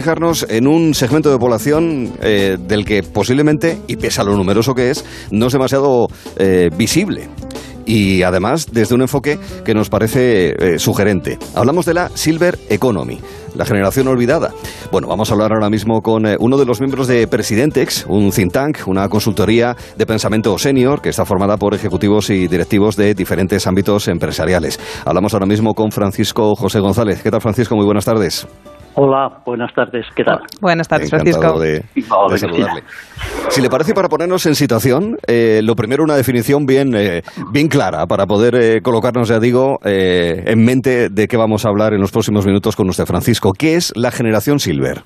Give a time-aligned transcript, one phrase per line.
[0.00, 4.74] fijarnos en un segmento de población eh, del que posiblemente, y pese a lo numeroso
[4.74, 7.28] que es, no es demasiado eh, visible.
[7.84, 11.38] Y además desde un enfoque que nos parece eh, sugerente.
[11.54, 13.20] Hablamos de la Silver Economy,
[13.54, 14.54] la generación olvidada.
[14.90, 18.52] Bueno, vamos a hablar ahora mismo con uno de los miembros de Presidentex, un think
[18.54, 23.66] tank, una consultoría de pensamiento senior que está formada por ejecutivos y directivos de diferentes
[23.66, 24.80] ámbitos empresariales.
[25.04, 27.22] Hablamos ahora mismo con Francisco José González.
[27.22, 27.76] ¿Qué tal, Francisco?
[27.76, 28.46] Muy buenas tardes.
[28.94, 30.40] Hola, buenas tardes, ¿qué tal?
[30.60, 31.58] Buenas tardes, Francisco.
[31.60, 32.82] De, de saludarle.
[33.48, 37.22] Si le parece, para ponernos en situación, eh, lo primero una definición bien, eh,
[37.52, 41.68] bien clara para poder eh, colocarnos, ya digo, eh, en mente de qué vamos a
[41.68, 43.52] hablar en los próximos minutos con usted, Francisco.
[43.56, 44.98] ¿Qué es la generación Silver?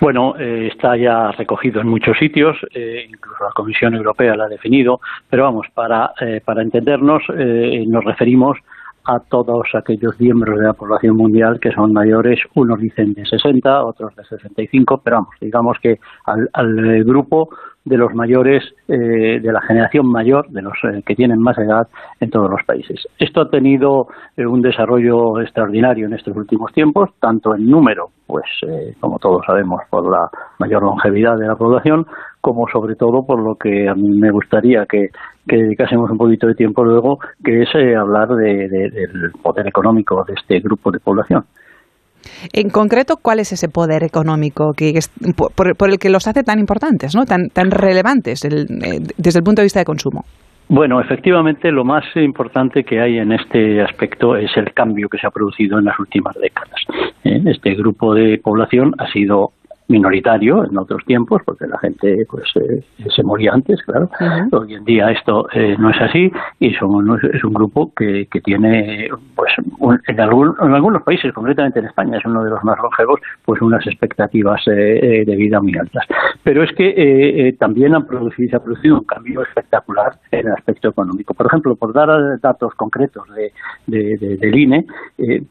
[0.00, 4.48] Bueno, eh, está ya recogido en muchos sitios, eh, incluso la Comisión Europea la ha
[4.48, 4.98] definido,
[5.30, 8.58] pero vamos, para, eh, para entendernos, eh, nos referimos
[9.04, 13.84] a todos aquellos miembros de la población mundial que son mayores, unos dicen de 60,
[13.84, 17.50] otros de 65, pero vamos, digamos que al, grupo
[17.84, 21.86] de los mayores, eh, de la generación mayor, de los eh, que tienen más edad
[22.18, 23.06] en todos los países.
[23.18, 28.44] Esto ha tenido eh, un desarrollo extraordinario en estos últimos tiempos, tanto en número, pues
[28.66, 32.06] eh, como todos sabemos, por la mayor longevidad de la población,
[32.44, 35.08] como sobre todo por lo que a mí me gustaría que,
[35.48, 39.66] que dedicásemos un poquito de tiempo luego, que es eh, hablar de, de, del poder
[39.66, 41.44] económico de este grupo de población.
[42.52, 46.42] En concreto, ¿cuál es ese poder económico que es, por, por, el que los hace
[46.42, 47.24] tan importantes, ¿no?
[47.24, 50.24] tan, tan relevantes el, eh, desde el punto de vista de consumo?
[50.68, 55.26] Bueno, efectivamente, lo más importante que hay en este aspecto es el cambio que se
[55.26, 56.80] ha producido en las últimas décadas.
[57.24, 57.40] ¿Eh?
[57.46, 59.52] Este grupo de población ha sido
[59.88, 62.82] minoritario en otros tiempos porque la gente pues eh,
[63.14, 64.08] se moría antes claro.
[64.20, 64.60] Uh -huh.
[64.60, 68.40] hoy en día esto eh, no es así y son es un grupo que, que
[68.40, 72.64] tiene pues un, en, algún, en algunos países concretamente en España es uno de los
[72.64, 76.06] más longevos pues unas expectativas eh, de vida muy altas.
[76.42, 80.52] Pero es que eh, también han producido, se ha producido un cambio espectacular en el
[80.52, 81.34] aspecto económico.
[81.34, 82.08] Por ejemplo por dar
[82.40, 83.52] datos concretos de,
[83.86, 84.86] de, de del INE
[85.18, 85.42] eh,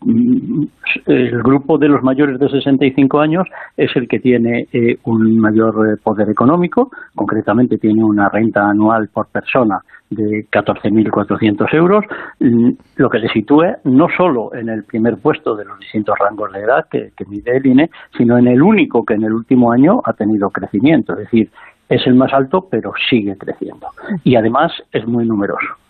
[1.05, 5.89] el grupo de los mayores de 65 años es el que tiene eh, un mayor
[5.89, 12.05] eh, poder económico, concretamente tiene una renta anual por persona de 14.400 euros,
[12.39, 16.53] mm, lo que le sitúe no solo en el primer puesto de los distintos rangos
[16.53, 19.73] de edad que, que mide el INE, sino en el único que en el último
[19.73, 21.49] año ha tenido crecimiento, es decir,
[21.89, 23.87] es el más alto, pero sigue creciendo.
[24.23, 25.82] Y además es muy numeroso.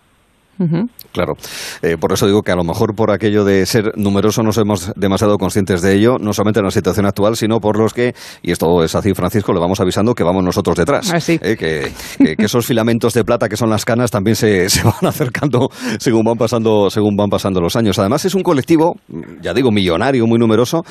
[0.60, 0.90] Uh -huh.
[1.12, 1.34] Claro,
[1.82, 4.92] eh, por eso digo que a lo mejor por aquello de ser numeroso no somos
[4.96, 8.52] demasiado conscientes de ello, no solamente en la situación actual, sino por los que, y
[8.52, 11.12] esto es así, Francisco, le vamos avisando que vamos nosotros detrás.
[11.14, 11.40] Ah, sí.
[11.42, 14.84] eh, que, que, que, esos filamentos de plata que son las canas también se, se,
[14.84, 15.70] van acercando
[16.00, 17.98] según van, pasando, según van pasando los años.
[18.00, 18.96] Además es un colectivo,
[19.42, 20.84] ya digo, millonario, muy numeroso,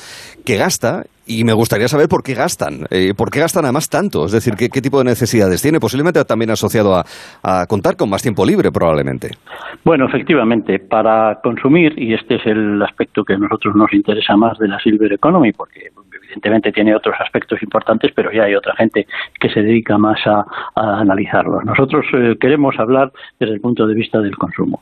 [0.45, 4.25] que gasta y me gustaría saber por qué gastan, eh, por qué gastan además tanto,
[4.25, 7.05] es decir, qué, qué tipo de necesidades tiene, posiblemente también asociado a,
[7.43, 9.31] a, contar con más tiempo libre probablemente.
[9.85, 14.59] Bueno, efectivamente, para consumir, y este es el aspecto que a nosotros nos interesa más
[14.59, 15.91] de la Silver Economy, porque
[16.23, 19.07] evidentemente tiene otros aspectos importantes, pero ya hay otra gente
[19.39, 20.45] que se dedica más a,
[20.75, 21.65] a analizarlos.
[21.65, 24.81] Nosotros eh, queremos hablar desde el punto de vista del consumo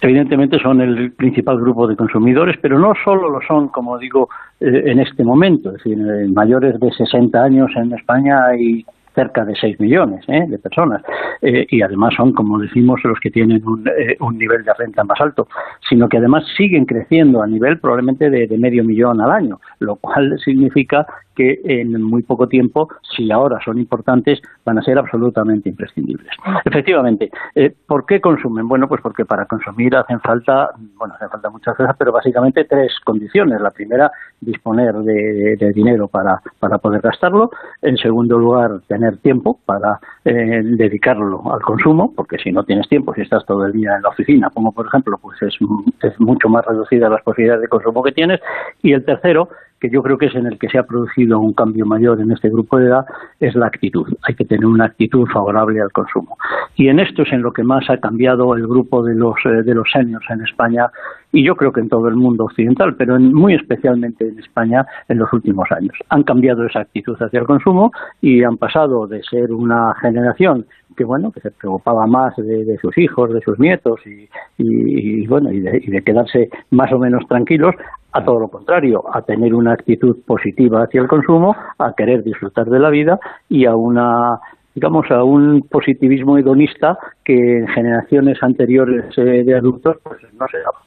[0.00, 4.28] evidentemente son el principal grupo de consumidores, pero no solo lo son, como digo,
[4.60, 5.70] eh, en este momento.
[5.70, 8.84] Es decir, mayores de 60 años en España hay
[9.14, 10.44] cerca de 6 millones ¿eh?
[10.48, 11.02] de personas
[11.40, 15.04] eh, y además son, como decimos, los que tienen un, eh, un, nivel de renta
[15.04, 15.48] más alto,
[15.88, 20.38] sino que además siguen creciendo a nivel probablemente de, medio millón al año, lo cual
[20.44, 26.30] significa que en muy poco tiempo, si ahora son importantes, van a ser absolutamente imprescindibles.
[26.64, 28.68] Efectivamente, eh, ¿por qué consumen?
[28.68, 32.92] Bueno, pues porque para consumir hacen falta, bueno, hacen falta muchas cosas, pero básicamente tres
[33.04, 33.60] condiciones.
[33.60, 37.50] La primera, disponer de, de dinero para, para poder gastarlo.
[37.82, 43.14] En segundo lugar, tener tiempo para eh, dedicarlo al consumo, porque si no tienes tiempo,
[43.14, 45.54] si estás todo el día en la oficina, como por ejemplo, pues es,
[46.02, 48.40] es mucho más reducida las posibilidades de consumo que tienes.
[48.82, 49.48] Y el tercero,
[49.84, 52.30] que yo creo que es en el que se ha producido un cambio mayor en
[52.30, 53.04] este grupo de edad,
[53.38, 54.06] es la actitud.
[54.22, 56.38] Hay que tener una actitud favorable al consumo.
[56.74, 59.62] Y en esto es en lo que más ha cambiado el grupo de los, eh,
[59.62, 60.86] de los seniors en España
[61.32, 64.86] y yo creo que en todo el mundo occidental, pero en, muy especialmente en España
[65.08, 65.92] en los últimos años.
[66.08, 67.92] Han cambiado esa actitud hacia el consumo
[68.22, 70.64] y han pasado de ser una generación
[70.96, 74.28] que bueno que se preocupaba más de, sus hijos, de sus nietos y,
[74.58, 77.74] y bueno y de, y de, quedarse más o menos tranquilos
[78.14, 82.66] a todo lo contrario, a tener una actitud positiva hacia el consumo, a querer disfrutar
[82.66, 83.18] de la vida
[83.48, 84.38] y a una
[84.74, 90.58] digamos a un positivismo hedonista que en generaciones anteriores eh, de adultos pues no se
[90.58, 90.78] daba.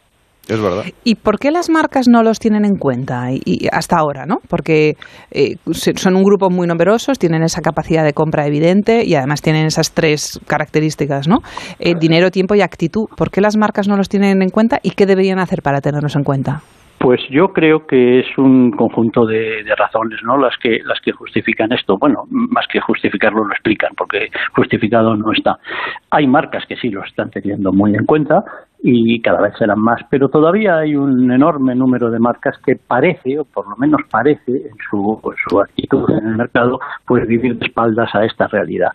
[0.47, 0.85] Es verdad.
[1.03, 4.37] ¿Y por qué las marcas no los tienen en cuenta y, hasta ahora, no?
[4.47, 4.95] Porque
[5.31, 9.65] eh, son un grupo muy numeroso, tienen esa capacidad de compra evidente y además tienen
[9.65, 11.39] esas tres características, ¿no?
[11.79, 13.07] Eh, dinero, tiempo y actitud.
[13.17, 16.15] ¿Por qué las marcas no los tienen en cuenta y qué deberían hacer para tenerlos
[16.15, 16.61] en cuenta?
[16.99, 20.37] Pues yo creo que es un conjunto de, razones, ¿no?
[20.37, 21.97] Las que las que justifican esto.
[21.97, 25.59] Bueno, más que justificarlo lo explican, porque justificado no está.
[26.09, 28.43] Hay marcas que sí lo están teniendo muy en cuenta
[28.79, 33.39] y cada vez serán más, pero todavía hay un enorme número de marcas que parece,
[33.39, 37.65] o por lo menos parece, en su, su actitud en el mercado, pues vivir de
[37.65, 38.91] espaldas a esta realidad.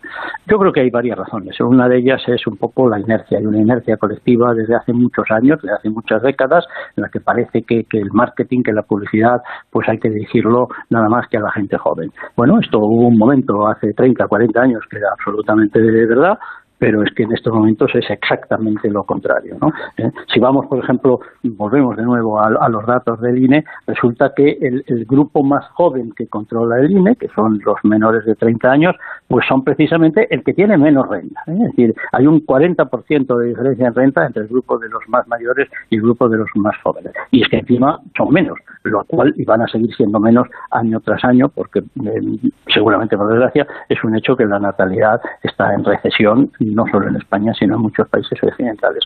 [0.47, 1.59] Yo creo que hay varias razones.
[1.59, 3.37] Una de ellas es un poco la inercia.
[3.37, 6.65] Hay una inercia colectiva desde hace muchos años, desde hace muchas décadas,
[6.95, 10.67] en la que parece que, que el marketing, que la publicidad, pues hay que dirigirlo
[10.89, 12.11] nada más que a la gente joven.
[12.37, 16.37] Bueno, esto hubo un momento hace 30, 40 años que era absolutamente de verdad,
[16.83, 19.55] pero es que en estos momentos es exactamente lo contrario.
[19.61, 19.69] ¿no?
[19.95, 24.57] Eh, si vamos, por ejemplo, volvemos de nuevo a, los datos del INE, resulta que
[24.59, 28.95] el, grupo más joven que controla el INE, que son los menores de 30 años,
[29.29, 31.41] pues son precisamente el que tiene menos renta.
[31.47, 31.53] ¿eh?
[31.53, 35.25] Es decir, hay un 40% de diferencia en renta entre el grupo de los más
[35.29, 37.13] mayores y el grupo de los más jóvenes.
[37.31, 41.23] Y es que encima son menos, lo cual van a seguir siendo menos año tras
[41.23, 46.51] año, porque eh, seguramente, por desgracia, es un hecho que la natalidad está en recesión
[46.73, 49.03] no solo en España, sino en muchos países occidentales.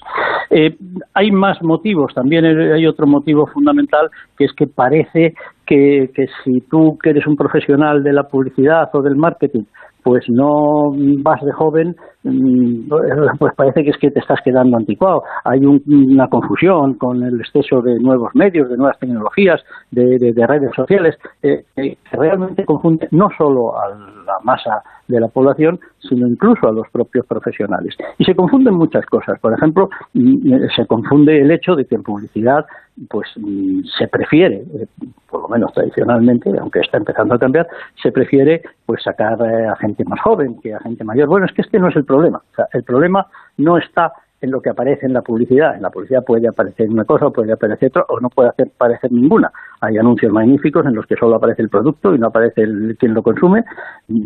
[0.50, 0.76] Eh,
[1.14, 5.34] hay más motivos, también hay otro motivo fundamental, que es que parece
[5.66, 9.64] que, que si tú que eres un profesional de la publicidad o del marketing,
[10.04, 15.24] pues no vas de joven, pues parece que es que te estás quedando anticuado.
[15.44, 19.62] Hay una confusión con el exceso de nuevos medios, de nuevas tecnologías,
[19.92, 25.80] de, redes sociales, eh, que realmente confunde no solo a la masa de la población,
[26.00, 27.96] sino incluso a los propios profesionales.
[28.18, 29.40] Y se confunden muchas cosas.
[29.40, 32.66] Por ejemplo, mm, se confunde el hecho de que en publicidad
[33.10, 34.88] pues mm, se prefiere, eh,
[35.30, 37.68] por lo menos tradicionalmente, aunque está empezando a cambiar,
[38.02, 41.28] se prefiere pues sacar eh, a gente más joven que a gente mayor.
[41.28, 42.42] Bueno, es que este no es el problema.
[42.52, 43.28] O sea, el problema
[43.58, 44.12] no está
[44.42, 45.76] en lo que aparece en la publicidad.
[45.76, 49.12] En la publicidad puede aparecer una cosa puede aparecer otra o no puede hacer, aparecer
[49.12, 49.52] ninguna.
[49.82, 53.14] Hay anuncios magníficos en los que solo aparece el producto y no aparece el, quien
[53.14, 53.64] lo consume,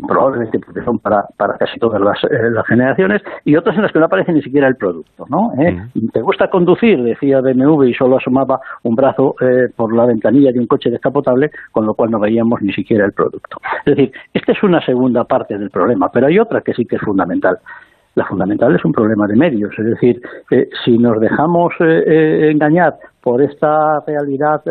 [0.07, 3.91] probablemente porque son para, para casi todas las, eh, las, generaciones, y otros en los
[3.91, 5.25] que no aparece ni siquiera el producto.
[5.29, 5.51] ¿no?
[5.59, 5.77] ¿Eh?
[6.13, 7.01] ¿Te gusta conducir?
[7.01, 11.51] Decía BMW y solo asomaba un brazo eh, por la ventanilla de un coche descapotable,
[11.71, 13.57] con lo cual no veíamos ni siquiera el producto.
[13.85, 16.97] Es decir, esta es una segunda parte del problema, pero hay otra que sí que
[16.97, 17.59] es fundamental
[18.15, 19.71] la fundamental es un problema de medios.
[19.77, 24.63] Es decir, eh, si nos dejamos eh, eh, engañar por esta realidad,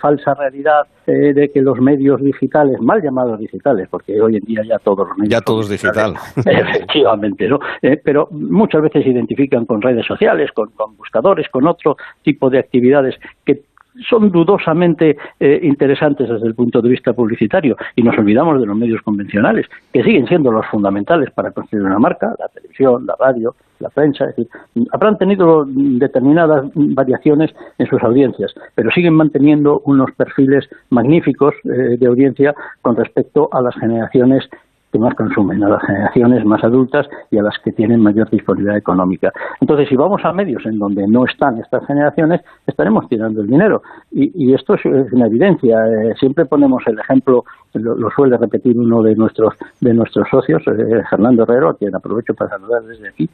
[0.00, 4.78] falsa realidad de que los medios digitales, mal llamados digitales, porque hoy en día ya
[4.78, 5.32] todos los medios...
[5.32, 6.14] Ya todos digital.
[6.36, 7.58] Efectivamente, ¿no?
[8.04, 12.60] pero muchas veces se identifican con redes sociales, con, con buscadores, con otro tipo de
[12.60, 13.62] actividades que
[14.08, 17.76] son dudosamente eh, interesantes desde el punto de vista publicitario.
[17.96, 21.98] Y nos olvidamos de los medios convencionales, que siguen siendo los fundamentales para construir una
[21.98, 24.48] marca, la televisión, la radio, la prensa, es decir,
[24.92, 32.06] habrán tenido determinadas variaciones en sus audiencias, pero siguen manteniendo unos perfiles magníficos eh, de
[32.06, 34.48] audiencia con respecto a las generaciones
[34.92, 38.76] que más consumen, a las generaciones más adultas y a las que tienen mayor disponibilidad
[38.76, 39.32] económica.
[39.60, 43.82] Entonces, si vamos a medios en donde no están estas generaciones, estaremos tirando el dinero.
[44.10, 45.78] Y, esto es, una evidencia.
[45.86, 51.02] Eh, siempre ponemos el ejemplo, lo, suele repetir uno de nuestros de nuestros socios, eh,
[51.08, 53.30] Fernando Herrero, a quien aprovecho para saludar desde aquí,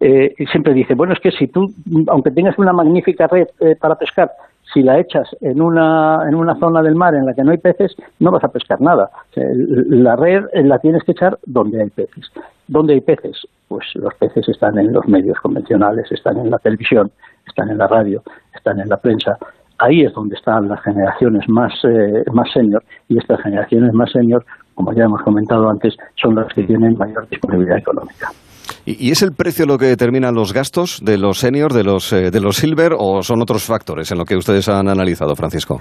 [0.00, 1.72] eh, y siempre dice, bueno, es que si tú,
[2.06, 3.48] aunque tengas una magnífica red
[3.80, 4.30] para pescar,
[4.76, 7.56] si la echas en una, en una zona del mar en la que no hay
[7.56, 9.08] peces, no vas a pescar nada.
[9.34, 12.30] La red la tienes que echar donde hay peces.
[12.68, 13.40] ¿Dónde hay peces?
[13.68, 17.10] Pues los peces están en los medios convencionales, están en la televisión,
[17.46, 18.22] están en la radio,
[18.54, 19.38] están en la prensa.
[19.78, 24.44] Ahí es donde están las generaciones más, eh, más senior y estas generaciones más senior,
[24.74, 28.28] como ya hemos comentado antes, son las que tienen mayor disponibilidad económica.
[28.84, 32.30] ¿Y, es el precio lo que determina los gastos de los seniors, de los, eh,
[32.30, 35.80] de los silver, o son otros factores en lo que ustedes han analizado, Francisco?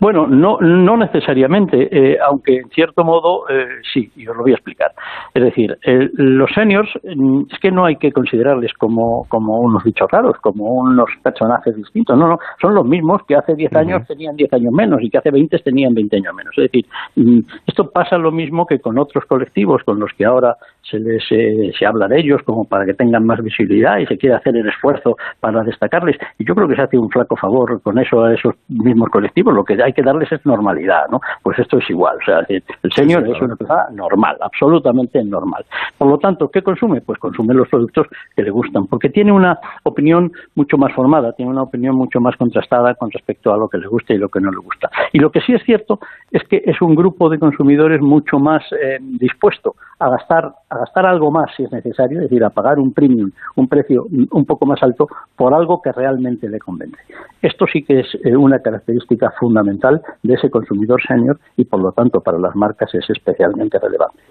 [0.00, 4.52] Bueno, no, no necesariamente, eh, aunque en cierto modo eh, sí, y os lo voy
[4.52, 4.92] a explicar.
[5.34, 5.76] Es decir,
[6.14, 10.72] los seniors mm, es que no hay que considerarles como, como unos bichos raros, como
[10.72, 14.72] unos personajes distintos, no, no, son los mismos que hace 10 años tenían 10 años
[14.72, 16.54] menos y que hace 20 tenían 20 años menos.
[16.56, 16.86] Es decir,
[17.16, 21.22] mm, esto pasa lo mismo que con otros colectivos con los que ahora se les
[21.30, 24.56] eh, se habla de ellos como para que tengan más visibilidad y se quiere hacer
[24.56, 26.16] el esfuerzo para destacarles.
[26.38, 29.54] Y yo creo que se hace un flaco favor con eso a esos mismos colectivos.
[29.54, 31.20] Lo que hay que darles es normalidad, ¿no?
[31.42, 32.16] Pues esto es igual.
[32.20, 35.64] O sea, el señor es una persona normal, absolutamente normal.
[35.96, 37.00] Por lo tanto, ¿qué consume?
[37.00, 41.50] Pues consume los productos que le gustan, porque tiene una opinión mucho más formada, tiene
[41.50, 44.40] una opinión mucho más contrastada con respecto a lo que le gusta y lo que
[44.40, 44.90] no le gusta.
[45.12, 48.62] Y lo que sí es cierto es que es un grupo de consumidores mucho más
[48.72, 52.78] eh, dispuesto a gastar, a gastar algo más si es necesario, es decir, a pagar
[52.78, 56.98] un premium, un precio un poco más alto por algo que realmente le convence.
[57.42, 61.92] Esto sí que es eh, una característica fundamental de ese consumidor senior y por lo
[61.92, 64.22] tanto para las marcas es especialmente relevante.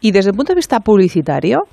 [0.00, 1.64] Y desde el punto de vista publicitario,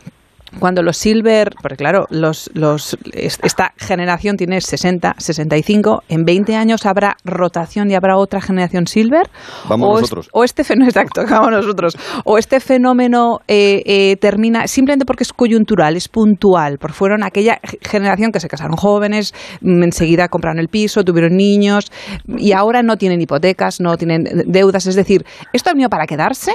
[0.59, 6.85] cuando los silver, porque claro, los, los, esta generación tiene 60, 65, en 20 años
[6.85, 9.29] habrá rotación y habrá otra generación silver.
[9.67, 10.29] Vamos o nosotros.
[10.33, 11.97] o este fenómeno, exacto, vamos nosotros.
[12.23, 17.59] O este fenómeno eh, eh, termina simplemente porque es coyuntural, es puntual, porque fueron aquella
[17.81, 21.91] generación que se casaron jóvenes, mm, enseguida compraron el piso, tuvieron niños
[22.27, 24.87] y ahora no tienen hipotecas, no tienen deudas.
[24.87, 26.51] Es decir, ¿esto ha venido para quedarse?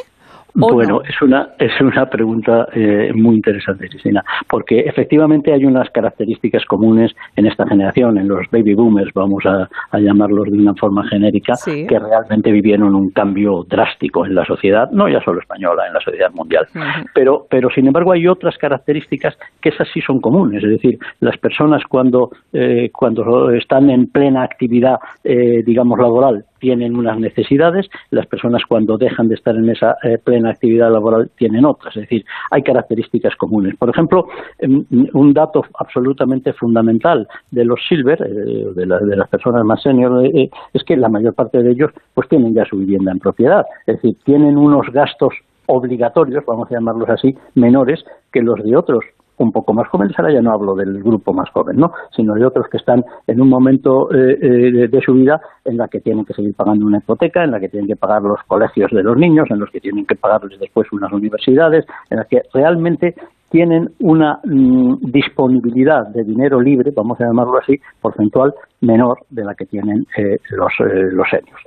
[0.55, 6.65] Bueno, es una es una pregunta eh, muy interesante, Cristina, porque efectivamente hay unas características
[6.67, 9.69] comunes en esta generación, en los baby boomers, vamos a,
[9.99, 15.09] llamarlos de una forma genérica, que realmente vivieron un cambio drástico en la sociedad, no
[15.09, 16.67] ya solo española, en la sociedad mundial.
[17.15, 21.39] Pero pero sin embargo hay otras características que esas sí son comunes, es decir, las
[21.39, 28.27] personas cuando eh, cuando están en plena actividad, eh, digamos laboral, tienen unas necesidades, las
[28.27, 32.25] personas cuando dejan de estar en esa eh, plena actividad laboral tienen otras, es decir,
[32.53, 33.75] hay características comunes.
[33.77, 34.29] Por ejemplo,
[34.61, 40.25] em, un dato absolutamente fundamental de los silver, eh, de, de, las personas más senior,
[40.25, 43.67] eh, es que la mayor parte de ellos pues tienen ya su vivienda en propiedad,
[43.85, 45.35] es decir, tienen unos gastos
[45.67, 49.05] obligatorios, vamos a llamarlos así, menores que los de otros
[49.39, 51.93] un poco más jóvenes, ahora ya no hablo del grupo más joven, ¿no?
[52.15, 55.89] sino de otros que están en un momento eh, eh, de, su vida en la
[55.89, 58.91] que tienen que seguir pagando una hipoteca, en la que tienen que pagar los colegios
[58.91, 62.43] de los niños, en los que tienen que pagarles después unas universidades, en las que
[62.53, 63.15] realmente
[63.51, 69.55] tienen una mm, disponibilidad de dinero libre, vamos a llamarlo así, porcentual menor de la
[69.55, 71.63] que tienen eh, los, los seniors.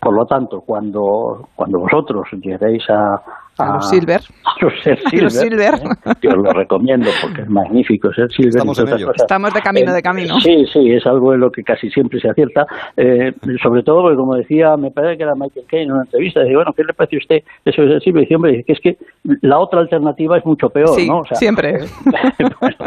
[0.00, 3.22] Por lo tanto, cuando, cuando vosotros lleguéis a,
[3.58, 4.20] a, los Silver.
[4.44, 5.74] A los Silver.
[5.74, 6.28] ¿eh?
[6.28, 8.48] os lo recomiendo porque es magnífico ser Silver.
[8.48, 10.40] Estamos, en Estamos de camino, de camino.
[10.40, 12.66] Sí, sí, es algo en lo que casi siempre se acierta.
[12.96, 13.32] Eh,
[13.62, 16.56] sobre todo porque, como decía, me parece que era Michael Caine en una entrevista, decía,
[16.56, 18.22] bueno, ¿qué le parece a usted eso de ser Silver?
[18.22, 18.96] Y dice, hombre, que es que
[19.42, 21.22] la otra alternativa es mucho peor, sí, ¿no?
[21.32, 21.74] siempre.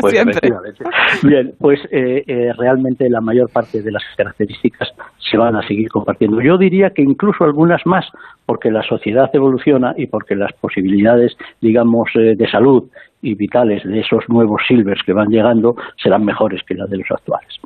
[0.02, 0.50] pues, siempre.
[1.24, 6.42] Bien, pues eh, realmente la mayor parte de las características se van a seguir compartiendo.
[6.42, 8.06] Yo diría que incluso algunas más,
[8.46, 12.90] porque la sociedad evoluciona y porque las posibilidades, digamos, eh, de salud
[13.22, 17.12] y vitales de esos nuevos silvers que van llegando serán mejores que las de los
[17.12, 17.60] actuales.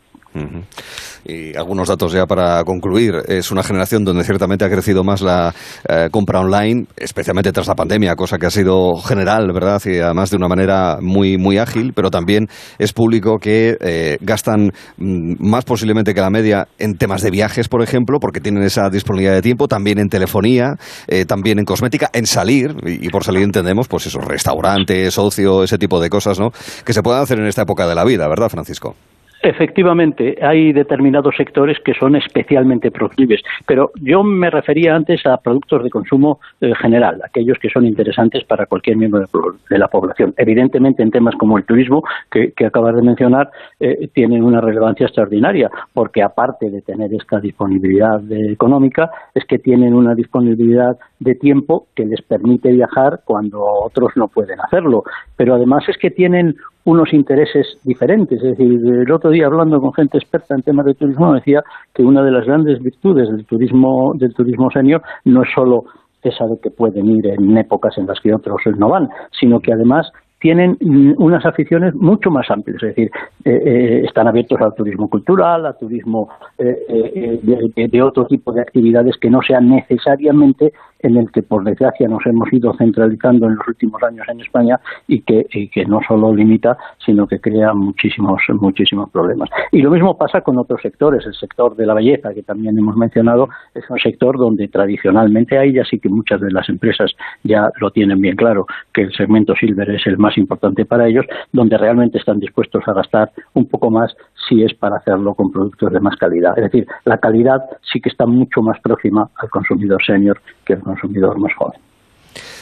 [1.23, 3.15] Y algunos datos ya para concluir.
[3.27, 5.53] Es una generación donde ciertamente ha crecido más la
[5.87, 9.81] eh, compra online, especialmente tras la pandemia, cosa que ha sido general, ¿verdad?
[9.85, 12.47] Y además de una manera muy, muy ágil, pero también
[12.79, 17.67] es público que eh, gastan mm, más posiblemente que la media en temas de viajes,
[17.67, 20.75] por ejemplo, porque tienen esa disponibilidad de tiempo, también en telefonía,
[21.07, 25.63] eh, también en cosmética, en salir, y, y, por salir entendemos, pues esos restaurantes, ocio,
[25.63, 26.51] ese tipo de cosas, ¿no?
[26.85, 28.95] Que se puedan hacer en esta época de la vida, ¿verdad, Francisco?
[29.43, 35.83] Efectivamente, hay determinados sectores que son especialmente proclives, pero yo me refería antes a productos
[35.83, 39.25] de consumo eh, general, aquellos que son interesantes para cualquier miembro
[39.69, 40.35] de, la población.
[40.37, 45.71] Evidentemente, en temas como el turismo, que, acabas de mencionar, eh, tienen una relevancia extraordinaria,
[45.91, 52.05] porque aparte de tener esta disponibilidad económica, es que tienen una disponibilidad de tiempo que
[52.05, 55.03] les permite viajar cuando otros no pueden hacerlo.
[55.35, 58.41] Pero además es que tienen unos intereses diferentes.
[58.41, 62.03] Es decir, el otro día hablando con gente experta en temas de turismo decía que
[62.03, 65.85] una de las grandes virtudes del turismo del turismo senior no es solo
[66.23, 69.09] esa de que pueden ir en épocas en las que otros no van,
[69.39, 70.75] sino que además tienen
[71.19, 73.11] unas aficiones mucho más amplias, es decir,
[73.45, 78.61] eh, eh, están abiertos al turismo cultural, al turismo eh, de, de, otro tipo de
[78.61, 80.73] actividades que no sean necesariamente
[81.03, 84.79] en el que por desgracia nos hemos ido centralizando en los últimos años en España
[85.07, 85.45] y que,
[85.87, 89.49] no solo limita, sino que crea muchísimos, muchísimos problemas.
[89.71, 91.25] Y lo mismo pasa con otros sectores.
[91.25, 95.73] El sector de la belleza, que también hemos mencionado, es un sector donde tradicionalmente hay,
[95.73, 97.11] ya sí que muchas de las empresas
[97.43, 101.25] ya lo tienen bien claro, que el segmento silver es el más importante para ellos,
[101.51, 104.15] donde realmente están dispuestos a gastar un poco más
[104.47, 106.57] si es para hacerlo con productos de más calidad.
[106.57, 110.81] Es decir, la calidad sí que está mucho más próxima al consumidor senior que el
[110.81, 111.79] consumidor más joven.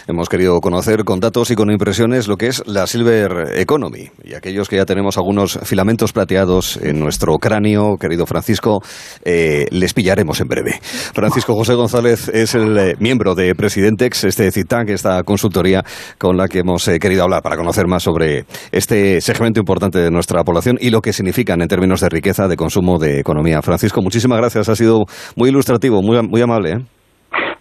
[0.07, 4.09] Hemos querido conocer con datos y con impresiones lo que es la Silver Economy.
[4.23, 8.81] Y aquellos que ya tenemos algunos filamentos plateados en nuestro cráneo, querido Francisco,
[9.23, 10.79] eh, les pillaremos en breve.
[11.13, 15.83] Francisco José González es el eh, miembro de Presidentex, este CITAC, esta consultoría
[16.17, 20.11] con la que hemos eh, querido hablar para conocer más sobre este segmento importante de
[20.11, 23.61] nuestra población y lo que significan en términos de riqueza, de consumo, de economía.
[23.61, 24.69] Francisco, muchísimas gracias.
[24.69, 26.85] Ha sido muy ilustrativo, muy, muy amable.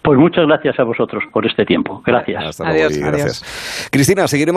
[0.08, 2.02] Pues muchas gracias a vosotros por este tiempo.
[2.02, 2.42] Gracias.
[2.42, 2.88] Hasta luego.
[2.98, 3.88] Gracias.
[3.92, 4.56] Cristina, seguiremos